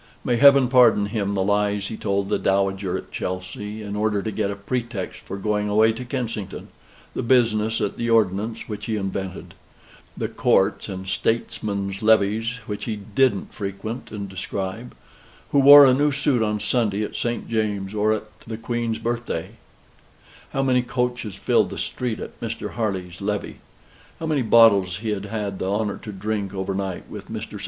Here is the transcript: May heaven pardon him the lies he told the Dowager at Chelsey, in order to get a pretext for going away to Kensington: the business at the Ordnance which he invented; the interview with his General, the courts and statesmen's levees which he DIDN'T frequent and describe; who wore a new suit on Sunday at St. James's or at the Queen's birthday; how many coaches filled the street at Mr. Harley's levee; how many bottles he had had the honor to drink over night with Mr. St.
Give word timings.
May 0.25 0.37
heaven 0.37 0.67
pardon 0.67 1.05
him 1.05 1.35
the 1.35 1.43
lies 1.43 1.89
he 1.89 1.95
told 1.95 2.29
the 2.29 2.39
Dowager 2.39 2.97
at 2.97 3.11
Chelsey, 3.11 3.83
in 3.83 3.95
order 3.95 4.23
to 4.23 4.31
get 4.31 4.49
a 4.49 4.55
pretext 4.55 5.19
for 5.19 5.37
going 5.37 5.69
away 5.69 5.91
to 5.93 6.03
Kensington: 6.03 6.69
the 7.13 7.21
business 7.21 7.79
at 7.79 7.97
the 7.97 8.09
Ordnance 8.09 8.67
which 8.67 8.87
he 8.87 8.95
invented; 8.95 9.53
the 10.17 10.25
interview 10.25 10.25
with 10.25 10.25
his 10.25 10.25
General, 10.25 10.33
the 10.33 10.41
courts 10.41 10.89
and 10.89 11.07
statesmen's 11.07 12.01
levees 12.01 12.55
which 12.65 12.85
he 12.85 12.95
DIDN'T 12.95 13.53
frequent 13.53 14.09
and 14.11 14.27
describe; 14.27 14.95
who 15.51 15.59
wore 15.59 15.85
a 15.85 15.93
new 15.93 16.11
suit 16.11 16.41
on 16.41 16.59
Sunday 16.59 17.03
at 17.03 17.15
St. 17.15 17.47
James's 17.47 17.93
or 17.93 18.11
at 18.11 18.23
the 18.47 18.57
Queen's 18.57 18.97
birthday; 18.97 19.51
how 20.49 20.63
many 20.63 20.81
coaches 20.81 21.35
filled 21.35 21.69
the 21.69 21.77
street 21.77 22.19
at 22.19 22.39
Mr. 22.41 22.71
Harley's 22.71 23.21
levee; 23.21 23.57
how 24.19 24.25
many 24.25 24.41
bottles 24.41 24.97
he 24.97 25.09
had 25.11 25.25
had 25.25 25.59
the 25.59 25.69
honor 25.71 25.97
to 25.97 26.11
drink 26.11 26.55
over 26.55 26.73
night 26.73 27.03
with 27.07 27.29
Mr. 27.29 27.49
St. 27.51 27.59